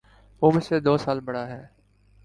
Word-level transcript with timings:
وہ 0.41 0.51
مجھ 0.51 0.63
سے 0.63 0.79
دو 0.79 0.97
سال 0.97 1.19
بڑا 1.19 1.47
ہے 1.47 1.61